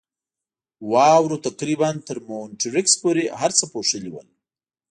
واورو 0.91 1.37
تقریباً 1.47 1.89
تر 2.07 2.17
مونیټریکس 2.27 2.93
پورې 3.01 3.23
هر 3.39 3.51
څه 3.59 3.65
پوښلي 3.73 4.09
ول. 4.11 4.27